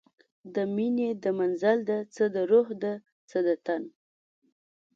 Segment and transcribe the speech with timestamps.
[0.53, 2.93] د میینې د منزل ده، څه د روح ده
[3.29, 3.83] څه د تن